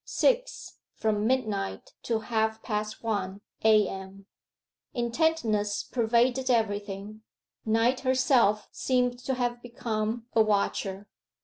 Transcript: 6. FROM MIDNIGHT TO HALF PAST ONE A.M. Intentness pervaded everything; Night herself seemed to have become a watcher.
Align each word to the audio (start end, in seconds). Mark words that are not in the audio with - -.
6. 0.03 0.79
FROM 0.95 1.27
MIDNIGHT 1.27 1.93
TO 2.01 2.21
HALF 2.21 2.63
PAST 2.63 3.03
ONE 3.03 3.41
A.M. 3.63 4.25
Intentness 4.95 5.83
pervaded 5.83 6.49
everything; 6.49 7.21
Night 7.67 7.99
herself 7.99 8.67
seemed 8.71 9.19
to 9.19 9.35
have 9.35 9.61
become 9.61 10.25
a 10.33 10.41
watcher. 10.41 11.07